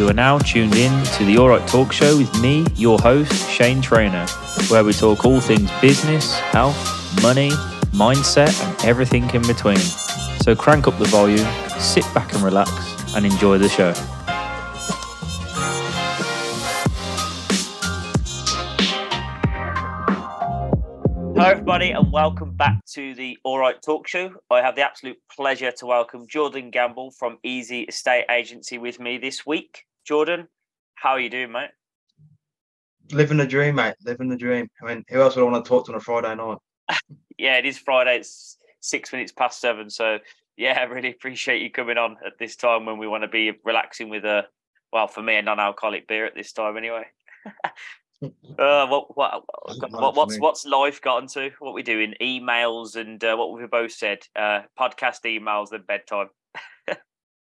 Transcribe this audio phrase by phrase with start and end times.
[0.00, 3.82] You are now tuned in to the Alright Talk Show with me, your host, Shane
[3.82, 4.26] Trainer,
[4.68, 7.50] where we talk all things business, health, money,
[7.92, 9.76] mindset, and everything in between.
[9.76, 11.46] So crank up the volume,
[11.78, 12.70] sit back and relax,
[13.14, 13.92] and enjoy the show.
[21.34, 24.32] Hello, everybody, and welcome back to the All Right Talk Show.
[24.50, 29.18] I have the absolute pleasure to welcome Jordan Gamble from Eezee Estate Agency with me
[29.18, 29.84] this week.
[30.04, 30.48] Jordan,
[30.94, 31.70] how are you doing, mate?
[33.12, 33.94] Living the dream, mate.
[34.04, 34.68] Living the dream.
[34.82, 36.58] I mean, who else would I want to talk to on a Friday night?
[37.38, 38.16] yeah, it is Friday.
[38.16, 39.90] It's six minutes past seven.
[39.90, 40.18] So,
[40.56, 43.52] yeah, I really appreciate you coming on at this time when we want to be
[43.64, 44.46] relaxing with a,
[44.92, 47.04] well, for me, a non alcoholic beer at this time anyway.
[48.22, 49.44] Uh, what, what,
[49.90, 51.50] what, what's what's life gotten to?
[51.58, 52.12] What we doing?
[52.20, 54.18] Emails and uh, what we've both said.
[54.36, 56.28] Uh, podcast emails and bedtime.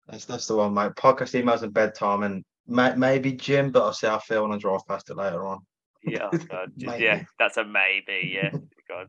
[0.10, 0.94] That's that's the one, mate.
[0.96, 4.52] Podcast emails and bedtime, and may, maybe gym, but I'll see how I feel when
[4.52, 5.60] I drive past it later on.
[6.04, 6.30] Yeah,
[6.78, 8.32] yeah, that's a maybe.
[8.34, 8.52] Yeah,
[8.90, 9.08] God,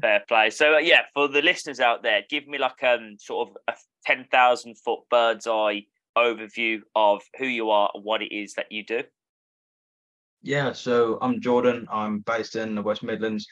[0.00, 0.50] fair play.
[0.50, 3.74] So uh, yeah, for the listeners out there, give me like um sort of a
[4.04, 5.84] ten thousand foot bird's eye
[6.16, 9.02] overview of who you are and what it is that you do.
[10.42, 11.86] Yeah, so I'm Jordan.
[11.90, 13.46] I'm based in the West Midlands.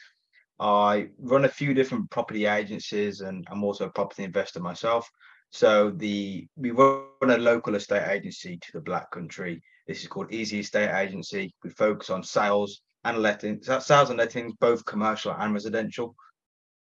[0.59, 5.09] I run a few different property agencies and I'm also a property investor myself.
[5.55, 9.63] So the we run a local estate agency to the Black Country.
[9.87, 11.55] This is called Eezee Estate Agency.
[11.63, 16.13] We focus on sales and lettings, sales and lettings, both commercial and residential.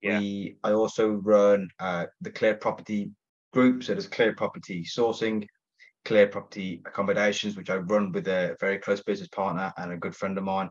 [0.02, 0.19] Yeah.
[0.19, 3.11] We I also run uh, the Clear Property
[3.55, 3.84] Group.
[3.84, 5.46] So there's Clear Property Sourcing,
[6.05, 10.14] Clear Property Accommodations, which I run with a very close business partner and a good
[10.14, 10.69] friend of mine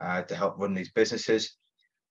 [0.00, 1.56] uh, to help run these businesses.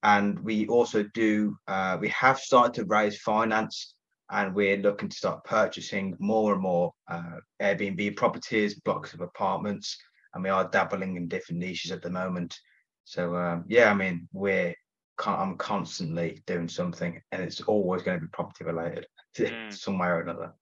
[0.04, 3.96] And we also do, uh, we have started to raise finance
[4.32, 9.98] and we're looking to start purchasing more and more uh, Airbnb properties, blocks of apartments,
[10.34, 12.58] and we are dabbling in different niches at the moment.
[13.06, 14.76] So um, yeah, I mean, we're
[15.26, 19.08] I'm constantly doing something, and it's always going to be property related,
[19.38, 19.74] mm.
[19.74, 20.54] some way or another.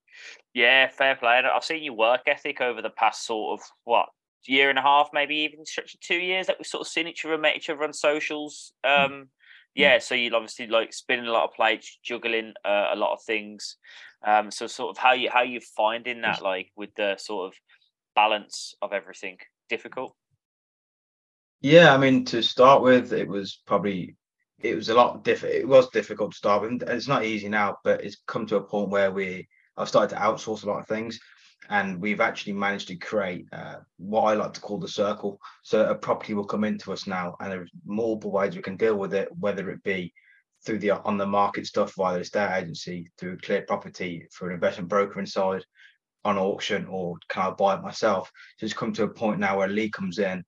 [0.53, 1.41] Yeah, fair play.
[1.43, 4.07] I've seen your work ethic over the past sort of what
[4.47, 7.07] year and a half, maybe even stretch of two years that we've sort of seen
[7.07, 8.73] each other, met each other on socials.
[8.85, 9.27] Mm.
[9.77, 13.21] Yeah, so you'll obviously like spinning a lot of plates, juggling uh, a lot of
[13.21, 13.77] things.
[14.25, 17.59] Um, so sort of how you how you finding that like with the sort of
[18.15, 19.37] balance of everything
[19.69, 20.15] difficult?
[21.61, 24.15] Yeah, I mean to start with, it was probably
[24.59, 25.53] it was a lot different.
[25.53, 26.81] It was difficult to start with.
[26.81, 30.21] It's not easy now, but it's come to a point where we I've started to
[30.21, 31.19] outsource a lot of things,
[31.69, 35.39] and we've actually managed to create uh, what I like to call the circle.
[35.63, 38.95] So a property will come into us now, and there's multiple ways we can deal
[38.95, 40.13] with it, whether it be
[40.65, 44.55] through the on the market stuff via the estate agency, through clear property, for an
[44.55, 45.63] investment broker inside,
[46.25, 48.31] on auction, or can I buy it myself?
[48.57, 50.43] So it's come to a point now where a lead comes in.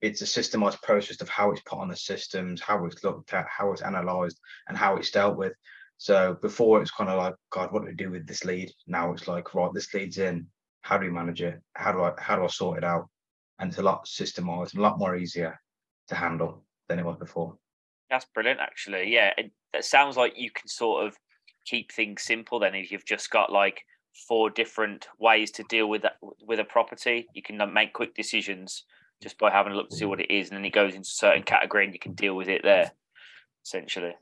[0.00, 3.46] It's a systemized process of how it's put on the systems, how it's looked at,
[3.48, 5.52] how it's analyzed, and how it's dealt with.
[6.00, 8.72] So before it's kind of like, God, what do we do with this lead?
[8.86, 10.46] Now it's like, right, this lead's in.
[10.80, 11.60] How do we manage it?
[11.74, 13.10] How do I how do I sort it out?
[13.58, 15.60] And it's a lot systemized, a lot more easier
[16.08, 17.58] to handle than it was before.
[18.08, 19.12] That's brilliant, actually.
[19.12, 21.18] Yeah, it, it sounds like you can sort of
[21.66, 22.58] keep things simple.
[22.58, 23.82] Then if you've just got like
[24.26, 28.84] four different ways to deal with that with a property, you can make quick decisions
[29.22, 31.00] just by having a look to see what it is, and then it goes into
[31.00, 32.90] a certain category, and you can deal with it there.
[33.66, 34.14] Essentially.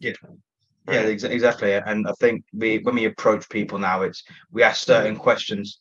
[0.00, 0.14] Yeah,
[0.90, 1.74] yeah, ex- exactly.
[1.74, 5.78] And I think we when we approach people now, it's we ask certain questions.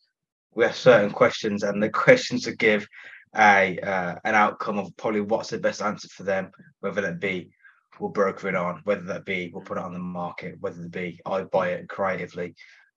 [0.54, 2.88] We ask certain questions, and the questions to give
[3.36, 7.52] a uh, an outcome of probably what's the best answer for them, whether that be
[8.00, 10.92] we'll broker it on, whether that be we'll put it on the market, whether it
[10.92, 12.56] be I buy it creatively.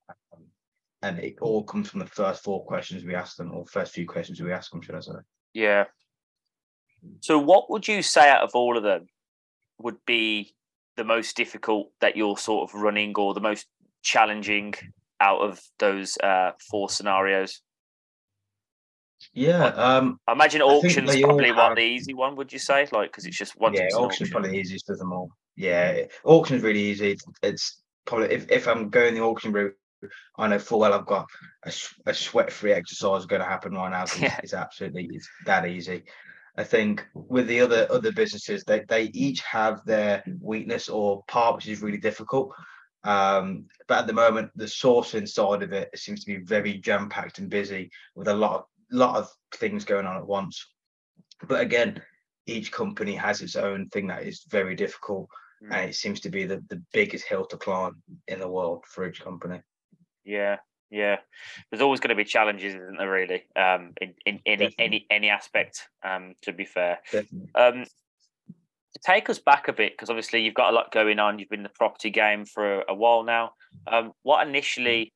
[0.08, 0.44] Um,
[1.02, 4.06] and it all comes from the first four questions we ask them, or first few
[4.06, 5.12] questions we ask them, should I say?
[5.52, 5.84] Yeah.
[7.20, 9.08] So, what would you say out of all of them
[9.78, 10.54] would be
[10.97, 13.66] the most difficult that you're sort of running or the most
[14.02, 14.75] challenging
[15.20, 17.61] out of those uh, four scenarios?
[19.32, 21.56] Yeah, um, I imagine auctions probably have...
[21.56, 22.34] one the easy one.
[22.37, 23.72] Would you say, like, because it's just one?
[23.72, 24.31] Yeah, auction's auction.
[24.31, 25.31] probably the easiest of them all.
[25.56, 27.16] Yeah, auction's really easy.
[27.43, 29.76] It's probably if, if I'm going the auction route,
[30.37, 31.26] I know full well I've got
[31.64, 31.72] a,
[32.06, 34.05] a sweat-free exercise going to happen right now.
[34.19, 34.38] Yeah.
[34.43, 36.05] It's absolutely it's that easy.
[36.56, 41.56] I think with the other other businesses, they they each have their weakness or part
[41.56, 42.52] which is really difficult.
[43.04, 47.08] Um, but at the moment, the sourcing side of it seems to be very jam
[47.08, 50.64] packed and busy with a lot of lot of things going on at once.
[51.49, 52.00] But again,
[52.46, 55.28] each company has its own thing that is very difficult,
[55.64, 55.75] mm.
[55.75, 59.08] and it seems to be the, the biggest hill to climb in the world for
[59.08, 59.60] each company.
[60.25, 60.58] Yeah,
[60.92, 61.16] Yeah,
[61.70, 63.10] there's always going to be challenges, isn't there?
[63.10, 64.84] Really, um, in, in any Definitely.
[64.84, 65.88] any any aspect.
[66.04, 66.98] Um, to be fair,
[67.54, 71.38] um, to take us back a bit, because obviously you've got a lot going on.
[71.38, 73.52] You've been in the property game for a, a while now.
[73.86, 75.14] Um, what initially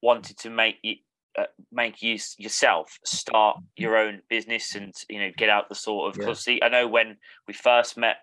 [0.00, 0.94] wanted to make you
[1.38, 6.08] uh, make you yourself start your own business and you know get out the sort
[6.08, 6.58] of because yeah.
[6.62, 8.16] I know when we first met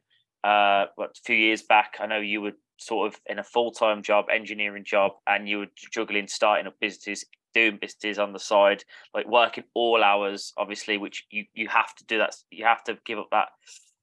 [0.44, 3.72] uh what, a few years back I know you were sort of in a full
[3.72, 8.40] time job, engineering job, and you were juggling starting up businesses, doing businesses on the
[8.40, 8.84] side,
[9.14, 12.36] like working all hours, obviously, which you you have to do that.
[12.52, 13.48] You have to give up that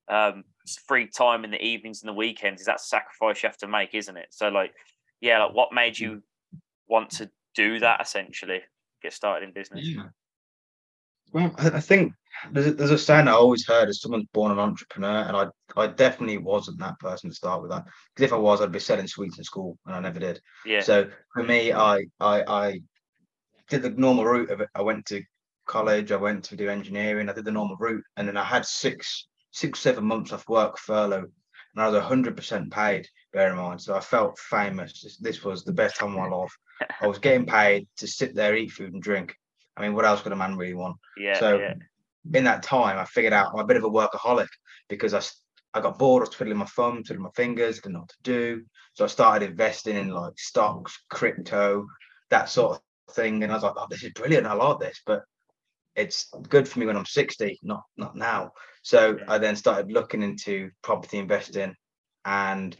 [0.08, 0.44] um,
[0.86, 2.60] free time in the evenings and the weekends.
[2.60, 4.28] Is that sacrifice you have to make, isn't it?
[4.30, 4.72] So, like,
[5.20, 6.22] yeah, like what made you
[6.88, 8.60] want to do that essentially?
[9.02, 9.86] Get started in business.
[9.86, 10.08] Yeah.
[11.32, 12.12] Well, I think
[12.50, 15.46] there's a, there's a saying I always heard is someone's born an entrepreneur, and I
[15.76, 17.84] I definitely wasn't that person to start with that.
[18.14, 20.40] Because if I was, I'd be selling sweets in school, and I never did.
[20.66, 20.80] Yeah.
[20.80, 22.80] So for me, I I I
[23.68, 24.68] did the normal route of it.
[24.74, 25.22] I went to
[25.66, 26.12] college.
[26.12, 27.28] I went to do engineering.
[27.28, 30.78] I did the normal route, and then I had six six seven months off work
[30.78, 31.24] furlough,
[31.74, 33.06] and I was hundred percent paid.
[33.32, 35.00] Bear in mind, so I felt famous.
[35.00, 36.54] This, this was the best time of my life.
[37.00, 39.34] I was getting paid to sit there, eat food, and drink.
[39.74, 40.96] I mean, what else could a man really want?
[41.16, 41.38] Yeah.
[41.38, 41.74] So yeah
[42.32, 44.48] in that time, I figured out I'm a bit of a workaholic
[44.88, 45.22] because I,
[45.78, 46.22] I got bored.
[46.22, 48.62] I was twiddling my thumbs, twiddling my fingers, didn't know what to do.
[48.94, 51.86] So I started investing in like stocks, crypto,
[52.30, 53.42] that sort of thing.
[53.42, 54.46] And I was like, oh, this is brilliant.
[54.46, 55.22] I like this, but
[55.94, 58.52] it's good for me when I'm 60, not not now.
[58.82, 61.74] So I then started looking into property investing,
[62.24, 62.76] and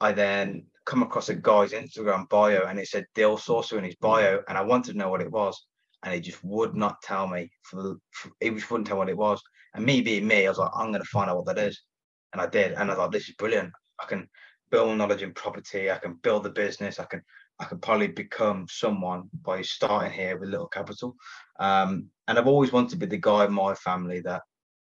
[0.00, 3.96] I then come across a guy's Instagram bio, and it said deal sourcer in his
[3.96, 5.66] bio, and I wanted to know what it was
[6.02, 7.50] and he just would not tell me.
[7.62, 9.42] For, for he just wouldn't tell what it was.
[9.74, 11.80] And me being me, I was like, I'm going to find out what that is,
[12.32, 12.72] and I did.
[12.72, 13.72] And I thought, this is brilliant.
[14.00, 14.28] I can
[14.70, 15.90] build knowledge in property.
[15.90, 16.98] I can build the business.
[16.98, 17.22] I can
[17.60, 21.14] I can probably become someone by starting here with little capital.
[21.58, 24.42] Um, and I've always wanted to be the guy in my family that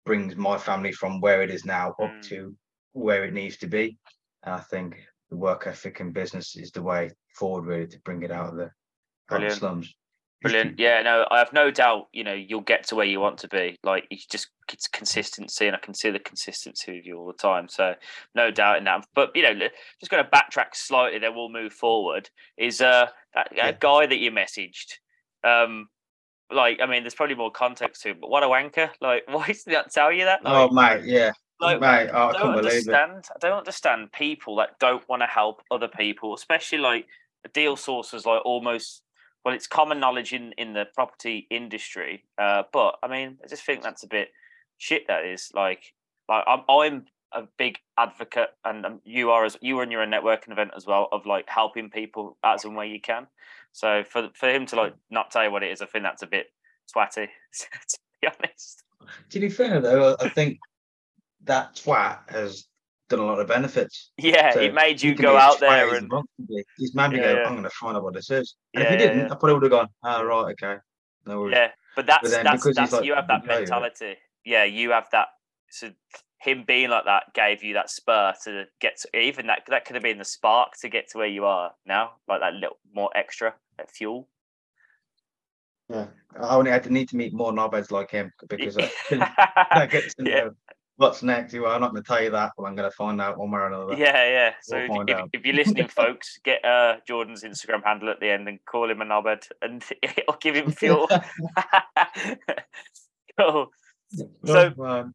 [0.05, 2.23] brings my family from where it is now up mm.
[2.29, 2.57] to
[2.93, 3.97] where it needs to be.
[4.43, 4.97] And I think
[5.31, 8.57] the work ethic in business is the way forward, really, to bring it out of
[8.57, 8.71] the,
[9.31, 9.95] out of the slums.
[10.51, 10.79] Brilliant.
[10.87, 12.09] Yeah, no, I have no doubt.
[12.13, 13.77] You know, you'll get to where you want to be.
[13.83, 17.33] Like it's just it's consistency, and I can see the consistency with you all the
[17.33, 17.69] time.
[17.69, 17.95] So
[18.35, 19.07] no doubt in that.
[19.15, 19.55] But you know,
[20.01, 22.31] just going to backtrack slightly, then we'll move forward.
[22.57, 23.73] Is uh that yeah.
[23.73, 24.95] guy that you messaged?
[25.45, 25.89] Um,
[26.53, 28.91] like I mean, there's probably more context to it, but what a wanker!
[29.01, 30.41] Like, why did that tell you that?
[30.45, 31.33] Oh, like, oh mate, yeah.
[31.59, 33.25] Like, mate, oh, I, I don't understand.
[33.35, 37.07] I don't understand people that don't want to help other people, especially like
[37.55, 39.03] deal sources, like almost
[39.47, 42.25] well, it's common knowledge in in the property industry.
[42.37, 44.31] Uh, but I mean, I just think that's a bit
[44.77, 45.07] shit.
[45.07, 45.95] That is like,
[46.29, 50.03] like I'm I'm a big advocate, and um, you are as you were in your
[50.03, 53.29] own networking event as well of like helping people as and where you can.
[53.71, 56.25] So for for him to like not tell you what it is, I think that's
[56.25, 56.47] a bit
[56.93, 57.29] swatty.
[57.57, 58.83] to be honest.
[59.31, 60.59] To be fair though, I think
[61.45, 62.65] that twat has
[63.09, 64.11] done a lot of benefits.
[64.19, 66.11] Yeah, so it made you go out there and
[66.77, 67.35] he's made me yeah, go.
[67.35, 67.47] Yeah.
[67.47, 68.57] I'm going to find out what this is.
[68.75, 69.89] And yeah, if he didn't, I probably would have gone.
[70.05, 70.81] Oh, right, okay,
[71.25, 71.55] no worries.
[71.57, 74.17] Yeah, but that's but that's that's like, you have that mentality.
[74.45, 75.29] Yeah, you have that.
[75.71, 75.91] So
[76.41, 79.97] him being like that gave you that spur to get to even that that could
[79.97, 83.11] have been the spark to get to where you are now, like that little more
[83.15, 84.29] extra that fuel.
[85.89, 86.07] Yeah,
[86.41, 88.91] I only had to need to meet more knobheads like him because I,
[89.71, 90.51] I get to know
[90.97, 91.55] what's next?
[91.55, 93.51] Well, I'm not going to tell you that, but I'm going to find out one
[93.51, 93.95] way or another.
[93.95, 94.55] Yeah, yeah.
[94.63, 98.31] So we'll if, if, if, you're listening, folks, get uh, Jordan's Instagram handle at the
[98.31, 101.09] end and call him a knobhead, and it'll give him fuel.
[103.39, 103.71] cool.
[104.45, 105.13] So,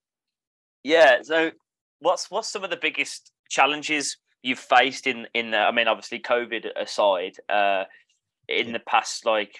[0.83, 1.21] yeah.
[1.23, 1.51] So,
[1.99, 5.51] what's what's some of the biggest challenges you've faced in in?
[5.51, 7.85] The, I mean, obviously, COVID aside, uh,
[8.47, 9.55] in the past, like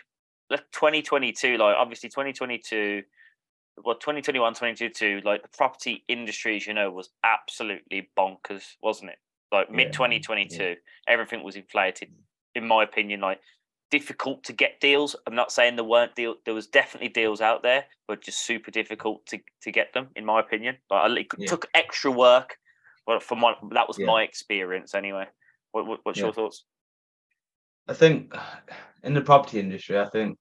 [0.49, 3.03] 2022, like obviously 2022
[3.83, 9.17] well 2021 2022 like the property industry as you know was absolutely bonkers wasn't it?
[9.51, 10.75] Like mid 2022 yeah.
[11.07, 12.09] everything was inflated.
[12.55, 13.39] In my opinion like
[13.89, 15.15] difficult to get deals.
[15.27, 18.71] I'm not saying there weren't deal there was definitely deals out there but just super
[18.71, 20.77] difficult to to get them in my opinion.
[20.89, 21.47] Like it yeah.
[21.47, 22.57] took extra work
[23.05, 24.05] but from what that was yeah.
[24.05, 25.25] my experience anyway.
[25.71, 26.65] What, what what's your thoughts?
[27.87, 28.33] I think
[29.03, 30.37] in the property industry i think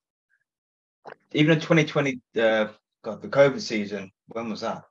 [1.32, 2.66] even in 2020 uh,
[3.02, 4.10] God, the COVID season.
[4.28, 4.82] When was that?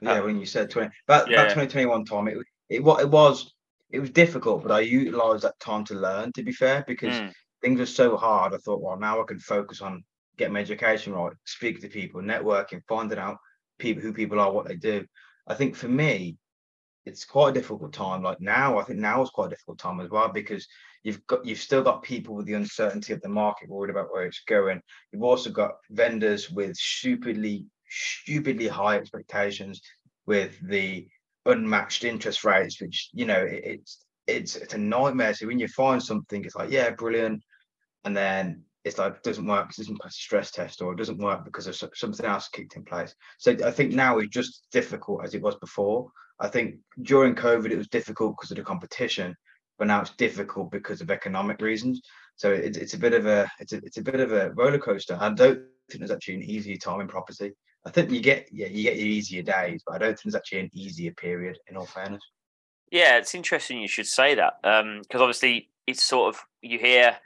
[0.00, 2.28] Yeah, uh, when you said twenty, about, yeah, about twenty twenty one time.
[2.28, 3.52] It it what it was.
[3.90, 6.32] It was difficult, but I utilized that time to learn.
[6.32, 7.32] To be fair, because mm.
[7.60, 10.02] things were so hard, I thought, well, now I can focus on
[10.38, 13.36] getting my education right, speak to people, networking, finding out
[13.78, 15.04] people who people are, what they do.
[15.46, 16.38] I think for me,
[17.04, 18.22] it's quite a difficult time.
[18.22, 20.66] Like now, I think now is quite a difficult time as well because
[21.02, 24.24] you've got you've still got people with the uncertainty of the market worried about where
[24.24, 24.80] it's going.
[25.12, 29.80] You've also got vendors with stupidly stupidly high expectations
[30.26, 31.06] with the
[31.46, 35.34] unmatched interest rates, which you know it, it's it's it's a nightmare.
[35.34, 37.42] So when you find something, it's like yeah, brilliant,
[38.04, 40.92] and then it's like it doesn't work because it doesn't pass a stress test or
[40.92, 43.14] it doesn't work because of something else kicked in place.
[43.38, 46.10] So I think now it's just difficult as it was before.
[46.40, 49.36] I think during COVID it was difficult because of the competition,
[49.82, 52.02] but now it's difficult because of economic reasons.
[52.36, 54.78] So it's, it's a bit of a it's a, it's a bit of a roller
[54.78, 55.18] coaster.
[55.20, 55.58] I don't
[55.90, 57.50] think there's actually an easier time in property.
[57.84, 60.36] I think you get yeah you get your easier days, but I don't think there's
[60.36, 61.58] actually an easier period.
[61.66, 62.22] In all fairness.
[62.92, 67.16] Yeah, it's interesting you should say that because um, obviously it's sort of you hear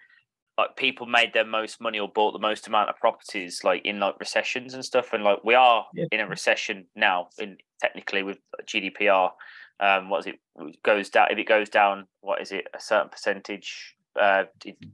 [0.57, 4.01] like people made their most money or bought the most amount of properties like in
[4.01, 6.07] like recessions and stuff and like we are yeah.
[6.11, 9.31] in a recession now in technically with gdpr
[9.81, 12.81] um what is it, it goes down if it goes down what is it a
[12.81, 14.45] certain percentage uh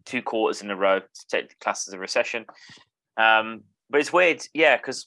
[0.05, 2.45] two quarters in a row to take the class as a recession
[3.17, 5.07] um but it's weird yeah because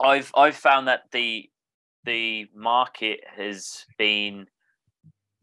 [0.00, 1.48] i've i've found that the
[2.04, 4.46] the market has been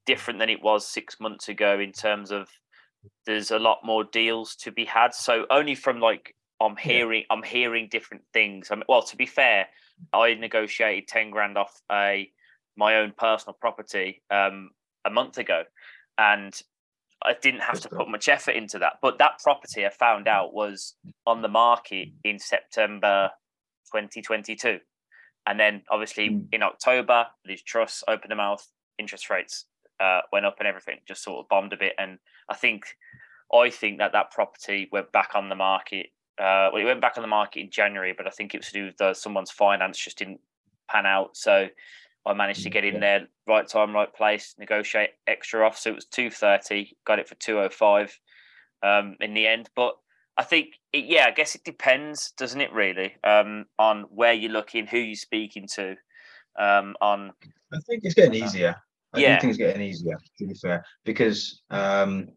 [0.06, 2.48] different than it was six months ago in terms of
[3.26, 5.14] there's a lot more deals to be had.
[5.14, 7.24] So only from like I'm hearing.
[7.30, 8.70] I'm hearing different things.
[8.70, 9.68] I mean, well, to be fair,
[10.14, 12.30] I negotiated ten grand off a
[12.78, 14.72] my own personal property um,
[15.06, 15.64] a month ago,
[16.18, 16.60] and
[17.24, 18.94] I didn't have to put much effort into that.
[19.02, 20.96] But that property I found out was
[21.28, 23.32] on the market in September
[23.94, 24.80] 2022,
[25.48, 26.48] and then obviously mm.
[26.52, 28.66] in October, Liz Truss opened their mouth,
[28.98, 29.66] interest rates
[30.02, 31.94] uh, went up and everything just sort of bombed a bit.
[31.98, 32.18] And
[32.50, 32.86] I think
[33.54, 36.08] I think that that property went back on the market.
[36.40, 38.68] Uh, well, it went back on the market in January, but I think it was
[38.68, 40.40] to do with the, someone's finance just didn't
[40.90, 41.38] pan out.
[41.38, 41.68] So
[42.26, 45.78] I managed to get in there, right time, right place, negotiate extra off.
[45.78, 48.18] So it was two thirty, got it for two oh five
[48.84, 49.70] um, in the end.
[49.76, 49.96] But
[50.38, 52.72] I think, it, yeah, I guess it depends, doesn't it?
[52.74, 55.96] Really, um, on where you're looking, who you're speaking to.
[56.60, 57.32] Um, on,
[57.74, 58.76] I think it's getting easier.
[59.14, 59.36] I yeah.
[59.36, 62.30] do think it's getting easier, to be fair, because um,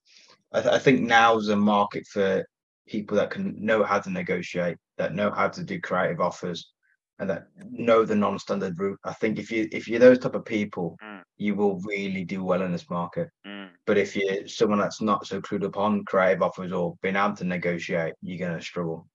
[0.53, 2.45] I, th- I think now is a market for
[2.89, 6.73] people that can know how to negotiate, that know how to do creative offers,
[7.19, 8.99] and that know the non-standard route.
[9.05, 11.23] I think if you if you're those type of people, mm.
[11.37, 13.29] you will really do well in this market.
[13.47, 13.69] Mm.
[13.87, 17.37] But if you're someone that's not so clued up on creative offers or being able
[17.37, 19.07] to negotiate, you're going to struggle.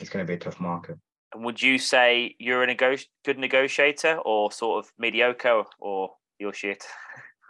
[0.00, 0.96] It's going to be a tough market.
[1.34, 6.10] And would you say you're a nego- good negotiator or sort of mediocre or
[6.42, 6.84] your shit.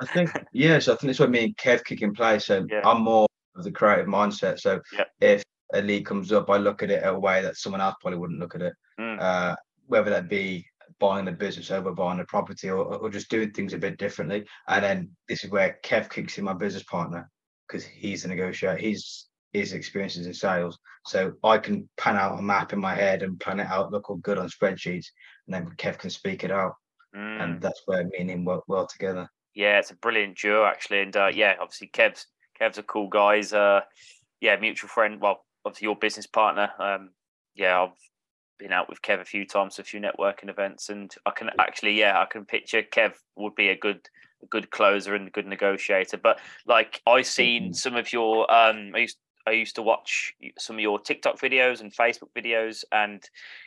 [0.00, 2.46] I think yes, I think that's what me and Kev kick in place.
[2.46, 2.82] So yeah.
[2.84, 4.60] I'm more of the creative mindset.
[4.60, 5.04] So yeah.
[5.20, 5.42] if
[5.74, 8.38] a lead comes up, I look at it a way that someone else probably wouldn't
[8.38, 8.74] look at it.
[9.00, 9.20] Mm.
[9.20, 9.56] Uh,
[9.92, 10.66] whether that be
[10.98, 14.44] buying the business over buying a property or, or just doing things a bit differently.
[14.68, 17.30] And then this is where Kev kicks in my business partner
[17.66, 18.76] because he's a negotiator.
[18.76, 20.78] He's his experiences in sales.
[21.06, 24.08] So I can pan out a map in my head and plan it out, look
[24.08, 25.06] all good on spreadsheets,
[25.46, 26.74] and then Kev can speak it out
[27.14, 27.42] mm.
[27.42, 29.28] and that's where me and him work well together.
[29.54, 32.26] Yeah, it's a brilliant duo actually, and uh, yeah, obviously Kev's
[32.60, 33.40] Kev's a cool guy.
[33.40, 33.80] uh,
[34.40, 35.20] yeah, mutual friend.
[35.20, 36.70] Well, obviously your business partner.
[36.78, 37.10] Um,
[37.54, 37.90] yeah, I've
[38.62, 41.98] been out with Kev a few times, a few networking events, and I can actually,
[41.98, 44.08] yeah, I can picture Kev would be a good,
[44.42, 46.16] a good closer and a good negotiator.
[46.16, 50.76] But like I seen some of your, um, I used I used to watch some
[50.76, 53.22] of your TikTok videos and Facebook videos, and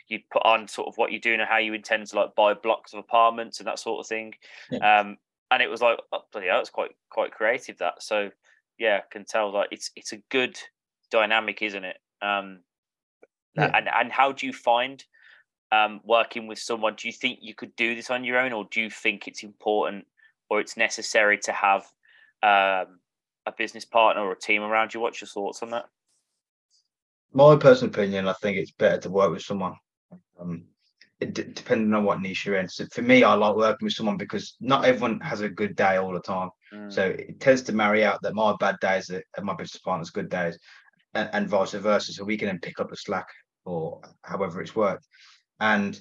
[0.08, 2.54] you put on sort of what you're doing and how you intend to like buy
[2.54, 4.34] blocks of apartments and that sort of thing.
[4.70, 5.00] Yeah.
[5.00, 5.18] Um,
[5.50, 8.02] and it was like, oh, bloody hell, it's quite quite creative that.
[8.02, 8.30] So
[8.78, 10.58] yeah, I can tell like it's it's a good
[11.10, 11.98] dynamic, isn't it?
[12.22, 12.60] Um,
[13.56, 13.70] yeah.
[13.74, 15.02] And and how do you find
[15.72, 16.94] um, working with someone?
[16.96, 19.42] Do you think you could do this on your own, or do you think it's
[19.42, 20.06] important
[20.48, 21.82] or it's necessary to have
[22.42, 22.98] um,
[23.46, 25.00] a business partner or a team around you.
[25.00, 25.86] What's your thoughts on that?
[27.32, 29.74] My personal opinion, I think it's better to work with someone.
[30.40, 30.64] Um,
[31.18, 32.68] it, depending on what niche you're in.
[32.68, 35.96] So for me, I like working with someone because not everyone has a good day
[35.96, 36.50] all the time.
[36.74, 36.92] Mm.
[36.92, 40.28] So it tends to marry out that my bad days are my business partner's good
[40.28, 40.58] days,
[41.14, 42.12] and, and vice versa.
[42.12, 43.26] So we can then pick up the slack
[43.66, 45.06] or however it's worked.
[45.60, 46.00] And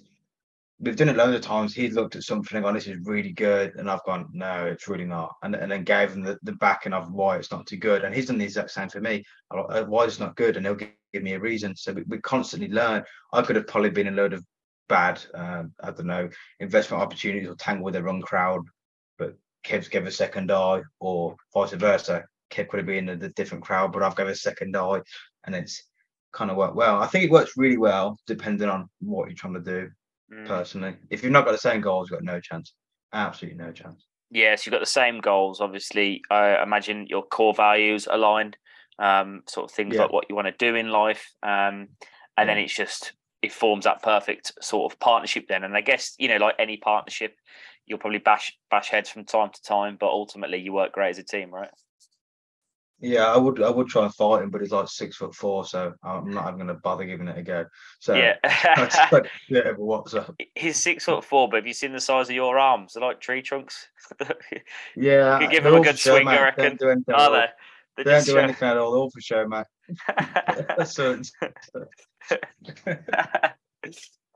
[0.79, 1.73] we've done it loads of times.
[1.73, 3.75] He's looked at something and gone, this is really good.
[3.75, 5.33] And I've gone, no, it's really not.
[5.43, 8.03] And, and then gave him the, the backing of why it's not too good.
[8.03, 9.23] And he's done the exact same for me.
[9.53, 10.57] Like, why it's not good?
[10.57, 11.75] And he'll give, give me a reason.
[11.75, 13.03] So we, we, constantly learn.
[13.33, 14.43] I could have probably been a load of
[14.89, 16.29] bad, uh, I don't know,
[16.59, 18.61] investment opportunities or tangled with the wrong crowd.
[19.17, 22.25] But Kev's gave a second eye or vice versa.
[22.51, 25.01] Kev could have been in a different crowd, but I've gave a second eye.
[25.45, 25.83] And it's
[26.35, 27.01] kind of work well.
[27.01, 29.89] I think it works really well depending on what you're trying to do
[30.31, 30.45] mm.
[30.45, 30.95] personally.
[31.09, 32.73] If you've not got the same goals, you've got no chance.
[33.13, 34.05] Absolutely no chance.
[34.29, 35.61] Yes, you've got the same goals.
[35.61, 38.57] Obviously, I imagine your core values aligned,
[38.99, 40.03] um, sort of things Yeah.
[40.03, 41.89] like what you want to do in life, um,
[42.37, 45.47] and then it's just it forms that perfect sort of partnership.
[45.47, 47.37] Then, and I guess you know, like any partnership,
[47.85, 51.19] you'll probably bash bash heads from time to time, but ultimately, you work great as
[51.19, 51.69] a team, right?
[53.01, 55.65] Yeah, I would I would try and fight him, but he's like six foot four,
[55.65, 57.65] so I'm not even going to bother giving it a go.
[57.99, 58.35] So Yeah.
[58.43, 60.33] I just don't do it ever what's up.
[60.55, 62.93] He's six foot four, but have you seen the size of your arms?
[62.93, 63.87] They're like tree trunks.
[64.95, 66.41] Yeah, You give him a good show, swing, I mate.
[66.41, 66.63] reckon.
[66.63, 67.33] Don't do anything at Are all.
[67.33, 67.45] they?
[67.97, 68.91] They're They don't do anything at all.
[68.91, 69.65] They're all for show, mate.
[70.87, 71.19] so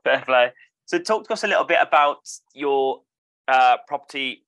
[0.04, 0.52] Fair play.
[0.86, 2.18] So, talk to us a little bit about
[2.54, 3.02] your
[3.48, 4.44] uh, property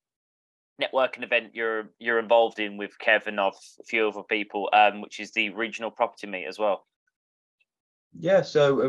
[0.80, 5.20] networking event you're you're involved in with Kevin of a few other people, um, which
[5.20, 6.86] is the regional property meet as well.
[8.18, 8.80] Yeah, so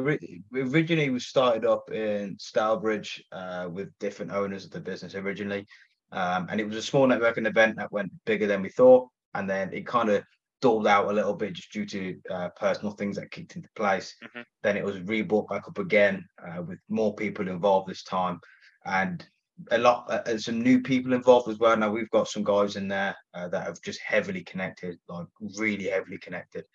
[0.51, 5.65] originally we started up in Stourbridge uh, with different owners of the business originally,
[6.11, 9.49] um, and it was a small networking event that went bigger than we thought, and
[9.49, 10.23] then it kind of
[10.61, 14.15] dulled out a little bit just due to uh, personal things that kicked into place.
[14.23, 14.43] Mhm.
[14.61, 18.39] Then it was rebought back up again uh, with more people involved this time,
[18.85, 19.25] and
[19.71, 21.77] a lot uh, some new people involved as well.
[21.77, 25.85] Now we've got some guys in there uh, that have just heavily connected, like really
[25.85, 26.65] heavily connected.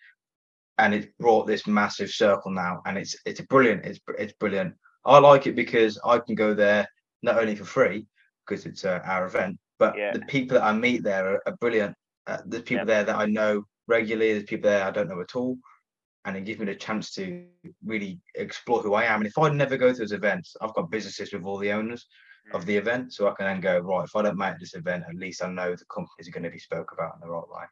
[0.77, 3.85] And it's brought this massive circle now and it's it's brilliant.
[3.85, 4.75] It's it's brilliant.
[5.05, 6.87] I like it because i can go there
[7.23, 8.05] not only for free
[8.45, 10.11] because it's uh, our event but Yeah.
[10.11, 11.95] the people that i meet there are, are brilliant.
[12.27, 14.33] Uh, there's people there that i know regularly.
[14.33, 15.57] There's people there i don't know at all.
[16.25, 17.45] And it gives me the chance to
[17.83, 19.21] really explore who i am.
[19.21, 22.05] And if i never go to those events i've got businesses with all the owners
[22.53, 25.03] of the event so i can then go right if i don't make this event
[25.07, 27.49] at least i know the companies are going to be spoke about in the right
[27.49, 27.63] way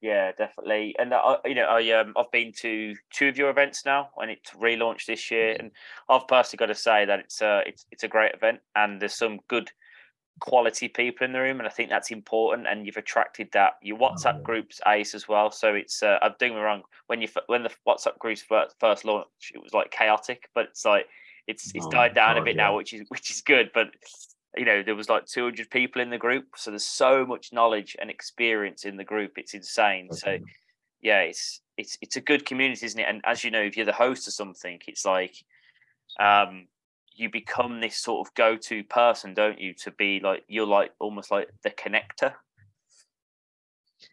[0.00, 0.94] Yeah, definitely.
[0.98, 4.30] And I, you know, I um, I've been to two of your events now, and
[4.30, 5.54] it's relaunched this year.
[5.58, 5.70] And
[6.08, 9.14] I've personally got to say that it's a it's it's a great event, and there's
[9.14, 9.70] some good
[10.40, 12.66] quality people in the room, and I think that's important.
[12.66, 13.74] And you've attracted that.
[13.82, 14.42] Your WhatsApp yeah.
[14.42, 15.50] group's ace as well.
[15.50, 19.04] So it's uh, I'm doing me wrong when you when the WhatsApp groups first, first
[19.04, 21.08] launched, it was like chaotic, but it's like
[21.50, 22.66] it's it's Oh, died down a bit yeah.
[22.68, 23.70] now, which is which is good.
[23.74, 23.88] But
[24.56, 27.96] you know there was like 200 people in the group so there's so much knowledge
[28.00, 30.38] and experience in the group it's insane so
[31.00, 33.86] yeah it's it's it's a good community isn't it and as you know if you're
[33.86, 35.36] the host of something it's like
[36.18, 36.66] um
[37.14, 41.30] you become this sort of go-to person don't you to be like you're like almost
[41.30, 42.32] like the connector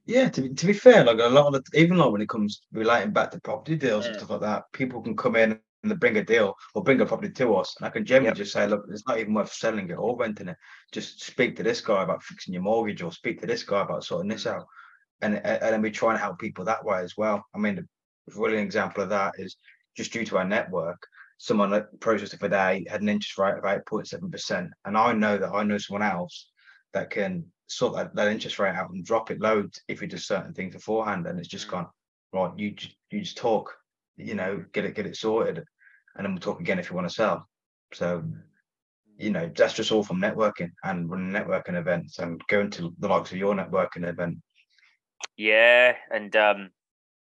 [0.06, 2.30] Yeah, to be, to be fair, like a lot of the, even like when it
[2.30, 4.19] comes relating back to property deals and Mm.
[4.19, 7.05] stuff like that, people can come in and they bring a deal or bring a
[7.05, 8.35] property to us, and I can generally Yep.
[8.37, 10.57] just say, look, it's not even worth selling it or renting it.
[10.91, 14.03] Just speak to this guy about fixing your mortgage, or speak to this guy about
[14.03, 14.65] sorting this out,
[15.21, 17.45] and and then we try and help people that way as well.
[17.53, 19.55] I mean, a brilliant example of that is
[19.95, 21.01] just due to our network.
[21.39, 24.97] Someone that processed it today had an interest rate of eight point seven percent, and
[24.97, 26.49] I know that I know someone else
[26.93, 30.17] that can sort that, that interest rate out and drop it loads if we do
[30.17, 31.27] certain things beforehand.
[31.27, 31.71] And it's just Mm.
[31.71, 31.87] gone
[32.33, 32.51] right.
[32.57, 32.75] You
[33.11, 33.75] you just talk,
[34.17, 35.63] you know, get it get it sorted,
[36.15, 37.47] and then we'll talk again if you want to sell.
[37.93, 38.23] So
[39.17, 43.08] you know that's just all from networking and running networking events and going to the
[43.08, 44.38] likes of your networking event.
[45.38, 46.71] Yeah, and um,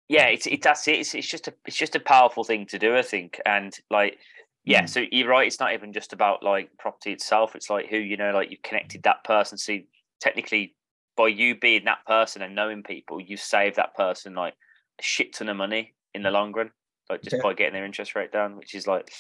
[0.08, 1.00] yeah, it's it that's it.
[1.00, 3.40] It's, it's just a it's just a powerful thing to do, I think.
[3.46, 4.18] And like,
[4.66, 4.90] yeah, Mm.
[4.90, 5.48] so you're right.
[5.48, 7.56] It's not even just about like property itself.
[7.56, 9.58] It's like who you know, like you've connected that person.
[9.58, 9.78] So
[10.20, 10.76] technically,
[11.16, 14.54] by you being that person and knowing people, you save that person like
[15.00, 16.72] a shit ton of money in the long run,
[17.12, 17.44] like just Yeah.
[17.44, 19.12] by getting their interest rate down, which is like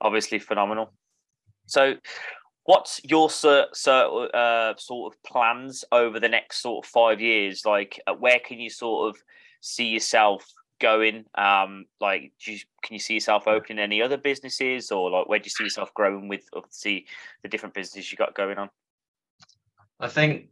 [0.00, 0.92] obviously phenomenal.
[1.66, 1.94] So,
[2.64, 7.64] what's your sort sort uh, sort of plans over the next sort of five years?
[7.64, 9.22] Like, uh, where can you sort of
[9.60, 10.44] see yourself
[10.80, 11.24] going?
[11.34, 15.38] Um, like, do you, can you see yourself opening any other businesses, or like, where
[15.38, 16.44] do you see yourself growing with?
[16.52, 17.06] Obviously,
[17.42, 18.68] the different businesses you got going on.
[20.00, 20.48] I think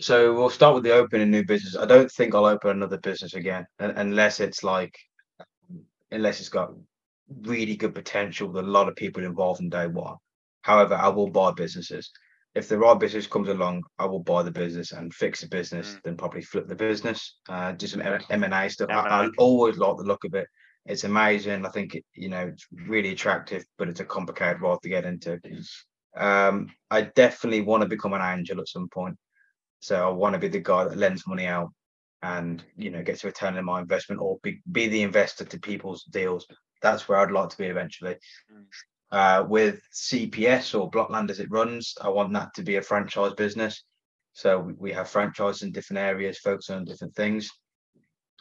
[0.00, 0.34] so.
[0.34, 1.76] We'll start with the opening new business.
[1.76, 4.98] I don't think I'll open another business again unless it's like,
[6.10, 6.72] unless it's got
[7.42, 10.16] really good potential with a lot of people involved in day one.
[10.62, 12.10] However, I will buy businesses.
[12.54, 15.94] If the right business comes along, I will buy the business and fix the business,
[15.94, 16.02] Mm.
[16.02, 17.38] then probably flip the business.
[17.48, 18.90] Uh, do some M and A stuff.
[18.90, 20.48] I, I always like the look of it.
[20.86, 21.64] It's amazing.
[21.64, 25.04] I think it, you know it's really attractive, but it's a complicated world to get
[25.04, 25.38] into.
[26.16, 29.16] Um, I definitely want to become an angel at some point.
[29.78, 31.70] So I want to be the guy that lends money out
[32.22, 35.58] and you know gets a return on my investment or be, be the investor to
[35.58, 36.46] people's deals.
[36.82, 38.16] That's where I'd like to be eventually.
[38.52, 38.64] Mm.
[39.12, 43.34] Uh, with CPS or Blockland as it runs, I want that to be a franchise
[43.34, 43.82] business.
[44.34, 47.50] So we, we have franchises in different areas, focusing on different things.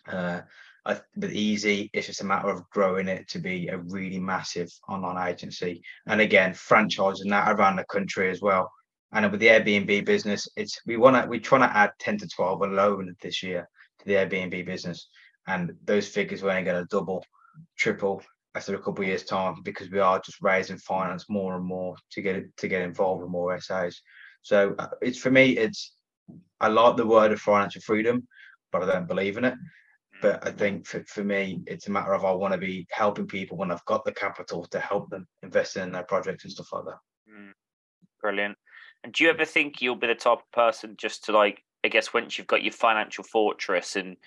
[0.07, 0.41] Uh,
[0.85, 4.69] I, but Eezee, it's just a matter of growing it to be a really massive
[4.87, 5.81] online agency.
[6.07, 8.71] And again, franchising that around the country as well.
[9.11, 12.27] And with the Airbnb business, it's we want to we trying to add 10 to
[12.27, 13.67] 12 alone this year
[13.99, 15.09] to the Airbnb business.
[15.47, 17.25] And those figures only going to double,
[17.77, 18.21] triple
[18.55, 21.95] after a couple of years' time because we are just raising finance more and more
[22.11, 24.01] to get to get involved with more SAs.
[24.41, 25.95] So uh, it's for me, it's
[26.59, 28.27] I like the word of financial freedom,
[28.71, 29.55] but I don't believe in it.
[30.21, 33.25] But I think for, for me, it's a matter of I want to be helping
[33.25, 36.73] people when I've got the capital to help them invest in their projects and stuff
[36.73, 36.97] like that.
[37.33, 37.51] Mm,
[38.21, 38.57] brilliant.
[39.03, 41.87] And do you ever think you'll be the type of person just to like, I
[41.87, 44.17] guess, once you've got your financial fortress and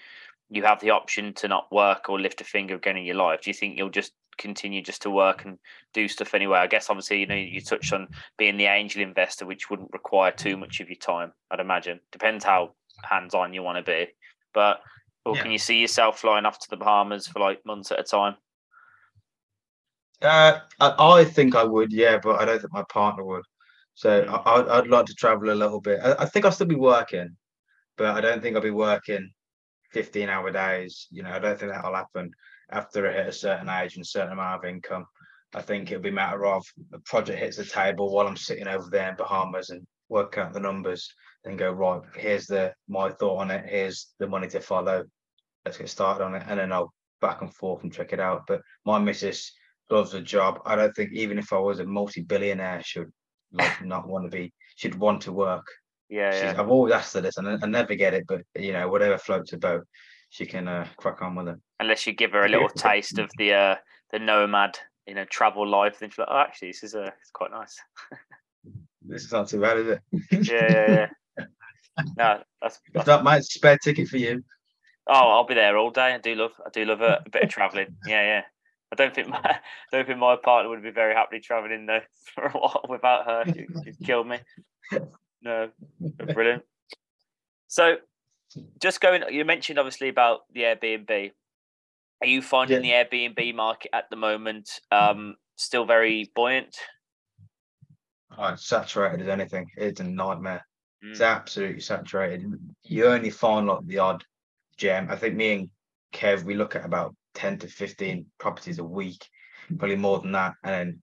[0.50, 3.42] you have the option to not work or lift a finger again in your life,
[3.42, 5.58] do you think you'll just continue just to work and
[5.92, 6.58] do stuff anyway?
[6.58, 8.08] I guess obviously, you know, you touched on
[8.38, 12.00] being the angel investor, which wouldn't require too much of your time, I'd imagine.
[12.10, 14.08] Depends how hands on you want to be.
[14.54, 14.80] But
[15.24, 15.42] or yeah.
[15.42, 18.36] can you see yourself flying off to the Bahamas for like months at a time?
[20.20, 23.44] Uh, I, I think I would, yeah, but I don't think my partner would.
[23.94, 24.24] So.
[24.24, 26.00] I, would like to travel a little bit.
[26.02, 27.36] I, I, think I'll still be working,
[27.96, 29.30] but I don't think I'll be working
[29.92, 31.06] 15 hour days.
[31.10, 32.30] You know, I don't think that'll happen
[32.70, 35.06] after I hit a certain age and a certain amount of income.
[35.54, 38.66] I think it'll be a matter of a project hits the table while I'm sitting
[38.66, 41.12] over there in Bahamas and work out the numbers
[41.44, 45.04] then go right here's the my thought on it here's the money to follow
[45.64, 48.42] let's get started on it and then i'll back and forth and check it out
[48.46, 49.52] but my missus
[49.90, 53.10] loves the job i don't think even if i was a multi-billionaire should
[53.52, 55.66] like not want to be she'd want to work
[56.08, 56.60] yeah, yeah.
[56.60, 59.18] i've always asked her this and I, I, never get it but you know whatever
[59.18, 59.86] floats her boat
[60.30, 63.30] she can uh, crack on with it unless you give her a little taste of
[63.38, 63.74] the uh
[64.12, 67.30] the nomad you know travel life then she's like oh actually this is uh it's
[67.32, 67.76] quite nice
[69.02, 71.06] this is not too bad is it yeah yeah yeah
[72.16, 74.44] no, that's, that's that might spare ticket for you.
[75.06, 76.14] Oh, I'll be there all day.
[76.14, 77.96] I do love, I do love a, a bit of travelling.
[78.06, 78.42] Yeah, yeah.
[78.92, 79.58] I don't think my, I
[79.92, 82.00] don't think my partner would be very happily travelling though
[82.34, 83.44] for a while without her.
[83.46, 84.38] She, she'd kill me.
[85.42, 85.70] No,
[86.32, 86.62] brilliant.
[87.66, 87.96] So,
[88.80, 91.32] just going, you mentioned obviously about the Airbnb.
[92.20, 93.04] Are you finding yeah.
[93.10, 96.76] the Airbnb market at the moment um, still very buoyant?
[98.38, 99.66] Oh, it's saturated as anything.
[99.76, 100.64] It's a nightmare.
[101.02, 101.26] It's mm.
[101.26, 102.52] absolutely saturated.
[102.84, 104.24] You only find like the odd
[104.76, 105.08] gem.
[105.10, 105.70] I think me and
[106.12, 109.26] Kev, we look at about 10 to 15 properties a week,
[109.78, 110.54] probably more than that.
[110.64, 111.02] And then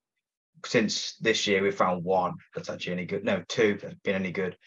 [0.65, 3.24] since this year, we found one that's actually any good.
[3.24, 4.58] No, two that's been any good.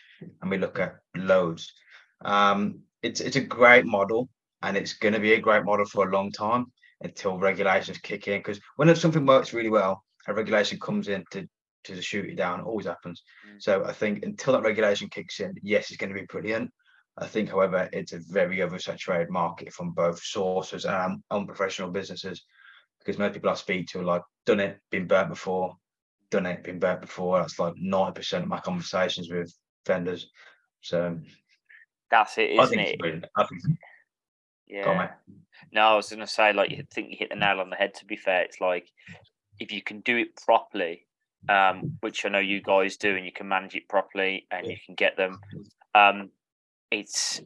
[0.41, 1.73] And we look at loads.
[2.25, 4.29] Um, it's it's a great model
[4.63, 6.67] and it's going to be a great model for a long time
[7.01, 8.39] until regulations kick in.
[8.39, 11.49] Because when something works really well, a regulation comes in to
[11.85, 12.61] to shoot it down.
[12.61, 13.23] It always happens.
[13.49, 13.61] Mm.
[13.61, 16.71] So I think until that regulation kicks in, yes, it's going to be brilliant.
[17.19, 22.45] I think, however, it's a very oversaturated market from both sources and unprofessional businesses
[22.99, 25.77] because most people I speak to are like, done it, been burnt before,
[26.31, 27.39] done it, been burnt before.
[27.39, 29.53] That's like 90% of my conversations with
[29.87, 30.31] vendors.
[30.81, 31.19] So
[32.11, 33.25] that's it, isn't it?
[33.37, 33.61] I think,
[34.67, 35.11] yeah.
[35.73, 37.77] No, I was going to say, like, you think you hit the nail on the
[37.77, 37.95] head.
[37.97, 38.89] To be fair, it's like
[39.59, 41.07] if you can do it properly,
[41.49, 44.77] um, which I know you guys do, and you can manage it properly, and you
[44.85, 45.41] can get them.
[45.95, 46.31] Um,
[46.93, 47.41] it's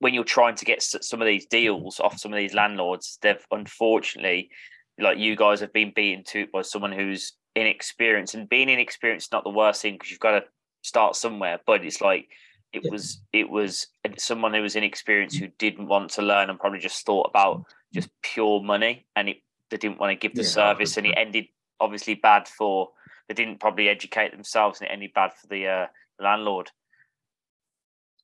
[0.00, 3.44] when you're trying to get some of these deals off some of these landlords, they've
[3.50, 4.50] unfortunately,
[4.98, 9.28] like you guys, have been beaten to it by someone who's inexperienced, and being inexperienced
[9.28, 10.44] is not the worst thing because you've got to
[10.82, 11.58] start somewhere.
[11.66, 12.28] But it's like
[12.72, 16.80] it was it was someone who was inexperienced who didn't want to learn and probably
[16.80, 19.38] just thought about just pure money, and it
[19.70, 21.46] they didn't want to give the yeah, service, and it ended
[21.80, 22.90] obviously bad for
[23.28, 25.86] they didn't probably educate themselves and it ended bad for the uh,
[26.18, 26.70] landlord.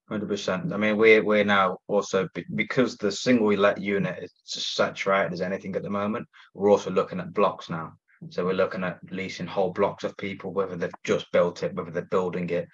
[0.08, 0.72] Hundred percent.
[0.72, 5.74] I mean, we're we're now also because the single let unit is saturated as anything
[5.76, 6.26] at the moment.
[6.52, 7.94] We're also looking at blocks now.
[8.30, 11.90] So we're looking at leasing whole blocks of people, whether they've just built it, whether
[11.90, 12.68] they're building it,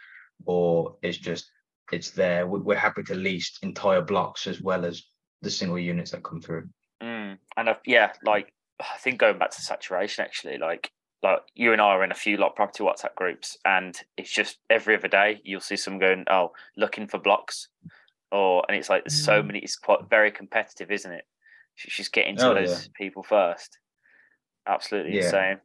[0.44, 1.48] or it's just
[1.92, 2.46] it's there.
[2.46, 5.02] We're happy to lease entire blocks as well as
[5.42, 6.68] the single units that come through.
[7.02, 7.38] Mm.
[7.56, 10.90] And uh, yeah, like I think going back to saturation, actually, like
[11.22, 14.58] like you and I are in a few like property WhatsApp groups, and it's just
[14.70, 17.68] every other day you'll see some going, oh, looking for blocks,
[18.32, 19.48] or and it's like there's so mm.
[19.48, 19.58] many.
[19.60, 21.24] It's quite very competitive, isn't it?
[21.74, 22.92] She's getting to oh, those yeah.
[22.94, 23.78] people first.
[24.66, 25.24] Absolutely yeah.
[25.24, 25.58] insane.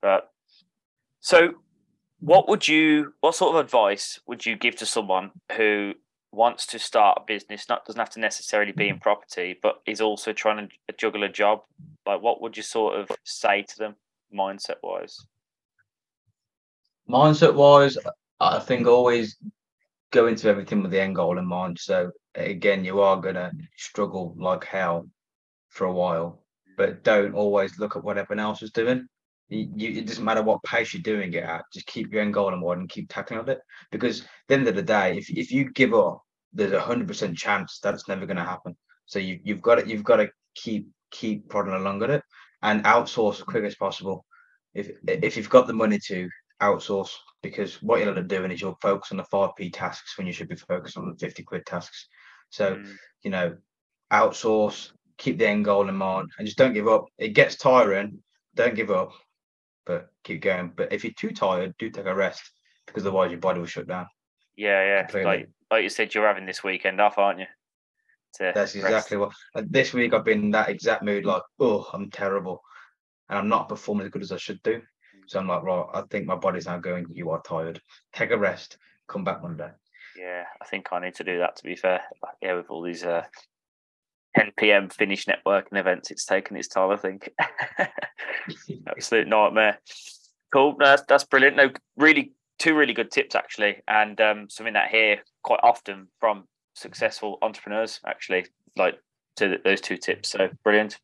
[0.00, 0.30] But
[1.20, 1.54] so,
[2.20, 3.12] what would you?
[3.20, 5.94] What sort of advice would you give to someone who
[6.32, 7.68] wants to start a business?
[7.68, 9.02] Not doesn't have to necessarily be in mm.
[9.02, 11.60] property, but is also trying to juggle a job.
[12.06, 13.96] Like, what would you sort of say to them?
[14.34, 15.16] Mindset wise?
[17.08, 17.96] Mindset wise,
[18.40, 19.36] I think always
[20.10, 21.78] go into everything with the end goal in mind.
[21.78, 25.08] So again, you are gonna struggle like hell
[25.70, 26.44] for a while,
[26.76, 29.06] but don't always look at what everyone else is doing.
[29.50, 31.64] You, it doesn't matter what pace you're doing it at.
[31.72, 33.60] Just keep your end goal in mind and keep tackling at it.
[33.90, 37.08] Because at the end of the day, if if you give up, there's a hundred
[37.08, 38.76] percent chance that it's never going to happen.
[39.06, 42.22] So you you've got to you've got to keep keep prodding along at it
[42.62, 44.24] and outsource as quick as possible.
[44.74, 46.28] If if you've got the money to
[46.60, 47.10] outsource,
[47.42, 50.26] because what you'll end up doing is you'll focus on the five p tasks when
[50.26, 52.08] you should be focused on the fifty quid tasks.
[52.50, 52.96] So mm.
[53.22, 53.56] you know,
[54.12, 57.06] outsource, keep the end goal in mind, and just don't give up.
[57.18, 58.22] It gets tiring.
[58.54, 59.12] Don't give up,
[59.86, 60.72] but keep going.
[60.76, 62.42] But if you're too tired, do take a rest
[62.86, 64.06] because otherwise your body will shut down.
[64.56, 65.02] Yeah, yeah.
[65.02, 65.30] Completely.
[65.30, 67.46] Like like you said, you're having this weekend off, aren't you?
[68.38, 69.36] That's exactly rest.
[69.54, 69.70] what.
[69.70, 72.62] this week I've been in that exact mood, like, oh, I'm terrible,
[73.28, 74.80] and I'm not performing as good as I should do.
[75.26, 77.06] So I'm like, right, I think my body's now going.
[77.12, 77.80] You are tired.
[78.14, 78.78] Take a rest.
[79.08, 79.70] Come back Monday.
[80.18, 81.56] Yeah, I think I need to do that.
[81.56, 82.00] To be fair,
[82.40, 83.24] yeah, with all these uh,
[84.36, 84.88] 10 p.m.
[84.88, 86.92] finish networking events, it's taken its toll.
[86.92, 87.30] I think.
[88.88, 89.78] Absolute nightmare.
[90.52, 90.76] Cool.
[90.78, 91.56] No, that's, that's brilliant.
[91.56, 96.44] No, really, two really good tips actually, and um, something that hear quite often from
[96.78, 98.98] successful entrepreneurs actually like
[99.36, 100.30] to those two tips.
[100.30, 100.98] So brilliant.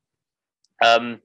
[0.85, 1.21] Um,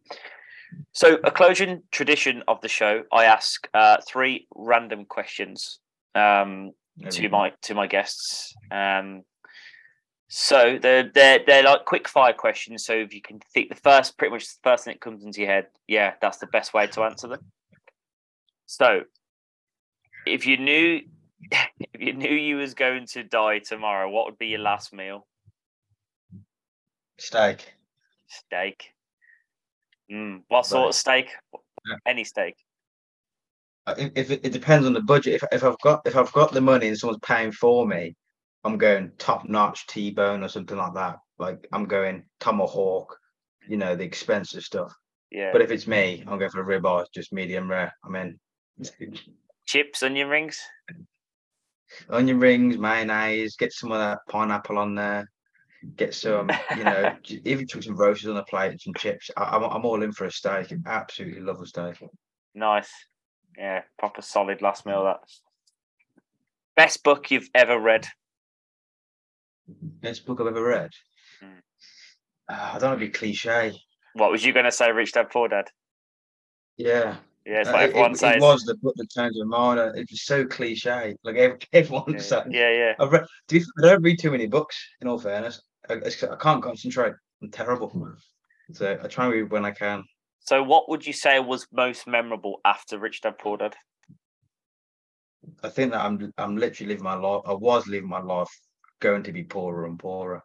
[0.91, 5.79] so a closing tradition of the show, I ask uh, three random questions
[6.15, 6.71] um,
[7.09, 8.53] to my to my guests.
[8.71, 9.23] Um,
[10.27, 12.85] so they're they're they're like quick fire questions.
[12.85, 15.41] So if you can think the first, pretty much the first thing that comes into
[15.41, 17.45] your head, yeah, that's the best way to answer them.
[18.67, 19.01] So
[20.27, 21.01] if you knew
[21.80, 25.25] if you knew you was going to die tomorrow, what would be your last meal?
[27.17, 27.73] Steak.
[28.28, 28.91] Steak.
[30.12, 30.89] Mm, what sort right.
[30.89, 31.30] of steak?
[31.54, 31.95] Yeah.
[32.06, 32.56] Any steak.
[33.88, 35.36] Uh, if it, it, depends on the budget.
[35.36, 38.15] If if I've got if I've got the money and someone's paying for me,
[38.63, 41.17] I'm going top notch T bone or something like that.
[41.38, 43.15] Like I'm going tomahawk,
[43.67, 44.93] you know, the expensive stuff.
[45.32, 45.52] Yeah.
[45.52, 47.93] But if it's me, I'm going for a ribeye, just medium rare.
[48.04, 48.39] I'm in.
[49.67, 50.60] Chips, onion rings
[52.10, 55.30] onion rings, mayonnaise, get some of that pineapple on there,
[55.95, 59.30] get some, you know, even took some roasts on the plate and some chips.
[59.38, 60.73] I, am I'm, I'm all in for a steak.
[60.86, 61.95] Absolutely love a steak.
[62.54, 62.91] Nice.
[63.58, 65.04] Yeah, proper solid last meal.
[65.04, 65.19] That
[66.75, 68.08] best book you've ever read.
[69.67, 70.91] Best book I've ever read.
[71.43, 71.60] Mm.
[72.49, 73.73] Uh, I don't want to be cliche.
[74.13, 74.91] What was you going to say?
[74.91, 75.65] Rich Dad Poor Dad.
[76.78, 78.36] Yeah, yeah, it's uh, like everyone it, says.
[78.36, 79.97] It was the book that changed my mind.
[79.97, 81.15] It was so cliche.
[81.23, 81.36] Like
[81.73, 82.19] everyone yeah.
[82.19, 82.47] says.
[82.49, 82.93] Yeah, yeah.
[82.99, 85.62] I've read, I don't read too many books, in all fairness.
[85.89, 87.13] I, I can't concentrate.
[87.41, 88.15] I'm terrible.
[88.73, 90.04] So I try and read when I can.
[90.41, 93.75] So, what would you say was most memorable after Rich Dad Poor Dad?
[95.63, 97.41] I think that I'm I'm literally living my life.
[97.45, 98.49] I was living my life
[98.99, 100.43] going to be poorer and poorer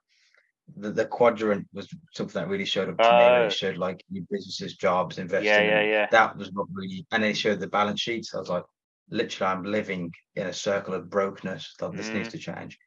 [0.76, 3.24] the, the quadrant was something that really showed up to uh, me.
[3.24, 3.48] It oh.
[3.50, 5.46] showed like new businesses, jobs, investing.
[5.46, 6.06] Yeah, yeah, yeah.
[6.10, 8.34] That was not really, and it showed the balance sheets.
[8.34, 8.64] I was like,
[9.10, 11.74] literally, I'm living in a circle of brokenness.
[11.78, 12.14] That this mm.
[12.14, 12.78] needs to change.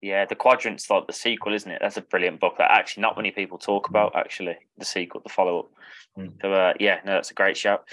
[0.00, 1.78] Yeah, the quadrant's like the sequel, isn't it?
[1.80, 3.90] That's a brilliant book that actually not many people talk mm.
[3.90, 4.16] about.
[4.16, 5.70] Actually, the sequel, the follow up.
[6.18, 6.32] Mm.
[6.42, 7.84] So, uh, yeah, no, that's a great shout.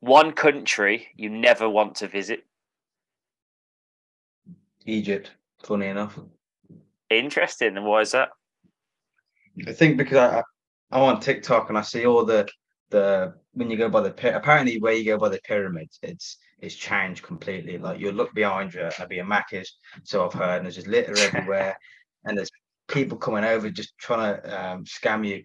[0.00, 2.44] One country you never want to visit.
[4.84, 5.30] Egypt.
[5.62, 6.18] Funny enough.
[7.10, 7.76] Interesting.
[7.76, 8.30] And why is that?
[9.66, 10.42] I think because I,
[10.90, 12.48] I'm on TikTok and I see all the
[12.90, 16.74] the when you go by the apparently where you go by the pyramids, it's it's
[16.74, 17.78] changed completely.
[17.78, 20.86] Like you look behind you, I'd be a Macca's, so I've heard, and there's just
[20.86, 21.76] litter everywhere,
[22.24, 22.50] and there's
[22.88, 25.42] people coming over just trying to um, scam you.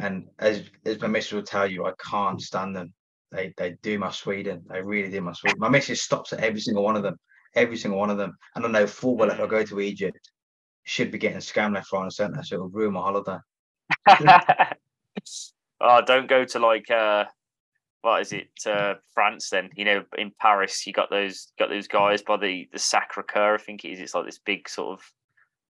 [0.00, 2.92] And as as my missus will tell you, I can't stand them.
[3.32, 4.64] They they do my Sweden.
[4.68, 5.58] They really do my Sweden.
[5.58, 7.16] My missus stops at every single one of them,
[7.54, 8.36] every single one of them.
[8.54, 10.30] And I know full well if I go to Egypt,
[10.84, 12.42] should be getting scammed left, right, and centre.
[12.42, 13.38] So it'll ruin my holiday.
[15.80, 17.24] oh, don't go to like uh,
[18.02, 18.50] what is it?
[18.66, 19.70] Uh, France then.
[19.76, 23.54] You know, in Paris, you got those got those guys by the the Sacre Coeur.
[23.54, 24.00] I think it is.
[24.00, 25.12] It's like this big sort of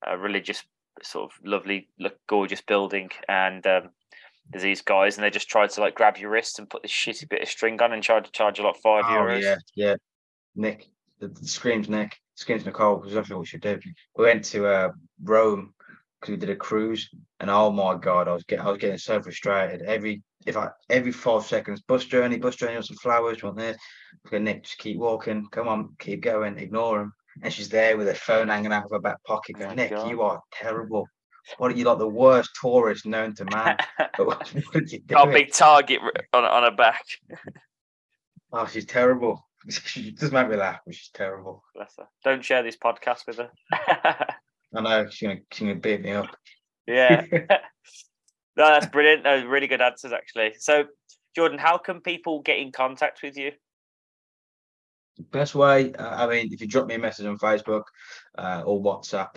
[0.07, 0.63] uh, religious,
[1.01, 3.89] sort of lovely, look, gorgeous building, and um,
[4.49, 6.91] there's these guys, and they just tried to like grab your wrist and put this
[6.91, 9.41] shitty bit of string on and tried to charge you like five oh, euros.
[9.41, 9.95] Yeah, yeah.
[10.55, 10.87] Nick,
[11.19, 12.19] the, the screams, Nick.
[12.35, 13.79] Skins Nicole was exactly what we should do.
[14.17, 14.91] We went to uh,
[15.21, 15.73] Rome
[16.19, 18.97] because we did a cruise, and oh my god, I was getting I was getting
[18.97, 19.81] so frustrated.
[19.83, 23.77] Every if I every five seconds, bus journey, bus journey, on some flowers, want this.
[24.27, 25.47] Okay, Nick, just keep walking.
[25.51, 26.57] Come on, keep going.
[26.57, 27.13] Ignore him.
[27.41, 29.89] And she's there with her phone hanging out of her back pocket, going, oh Nick,
[29.91, 30.09] god.
[30.09, 31.07] you are terrible.
[31.57, 33.77] What are you like the worst tourist known to man?
[34.17, 35.99] what, what Got a big target
[36.31, 37.03] on on her back.
[38.51, 39.43] oh, she's terrible.
[39.69, 41.63] she does make me laugh, which is terrible.
[41.75, 42.07] Bless her.
[42.23, 43.49] Don't share this podcast with her.
[44.75, 46.35] I know she's gonna, she's gonna beat me up.
[46.87, 47.25] Yeah.
[47.31, 47.47] no,
[48.55, 49.23] that's brilliant.
[49.23, 50.53] No, really good answers actually.
[50.59, 50.85] So,
[51.35, 53.51] Jordan, how can people get in contact with you?
[55.31, 57.83] Best way, uh, I mean, if you drop me a message on Facebook
[58.37, 59.29] uh, or WhatsApp,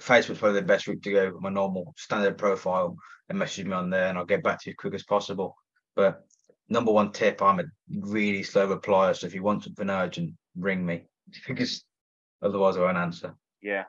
[0.00, 1.38] Facebook's probably the best route to go.
[1.40, 2.96] My normal standard profile
[3.28, 5.56] and message me on there, and I'll get back to you as quick as possible.
[5.96, 6.22] But
[6.70, 7.64] number one tip, I'm a
[8.00, 9.14] really slow replier.
[9.14, 11.04] So if you want something urgent, ring me
[11.46, 11.84] because
[12.42, 13.34] otherwise I won't answer.
[13.60, 13.84] Yeah,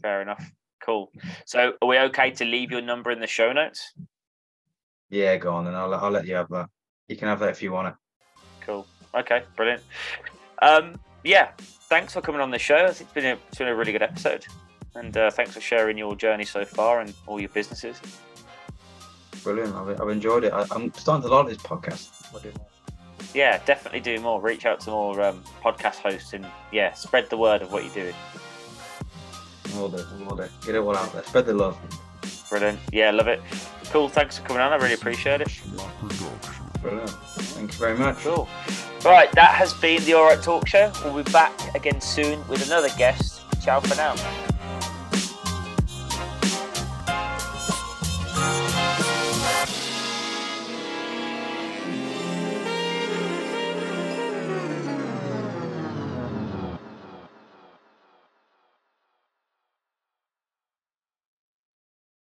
[0.00, 0.52] fair enough.
[0.84, 1.10] Cool.
[1.46, 3.92] So are we okay to leave your number in the show notes?
[5.10, 6.68] Yeah, go on, and I'll I'll let you have that.
[7.08, 7.94] You can have that if you want it.
[8.60, 8.86] Cool.
[9.14, 9.82] Okay, brilliant.
[10.62, 11.50] Um, yeah,
[11.88, 12.86] thanks for coming on the show.
[12.86, 14.46] It's been a, it's been a really good episode,
[14.94, 18.00] and uh, thanks for sharing your journey so far and all your businesses.
[19.42, 19.74] Brilliant.
[19.74, 20.52] I've, I've enjoyed it.
[20.52, 22.08] I, am starting to like this podcast.
[23.34, 24.40] Yeah, definitely do more.
[24.40, 27.94] Reach out to more um, podcast hosts and yeah, spread the word of what you're
[27.94, 28.14] doing.
[29.76, 30.48] All day, all day.
[30.64, 31.22] Get it all out there.
[31.22, 31.78] Spread the love.
[32.48, 32.80] Brilliant.
[32.92, 33.40] Yeah, love it.
[33.84, 34.08] Cool.
[34.08, 34.72] Thanks for coming on.
[34.72, 35.48] I really appreciate it.
[36.82, 37.10] Brilliant.
[37.10, 38.18] Thank you very much.
[38.18, 38.48] Cool.
[39.04, 40.92] Right, that has been the All Right Talk Show.
[41.04, 43.42] We'll be back again soon with another guest.
[43.62, 44.14] Ciao for now.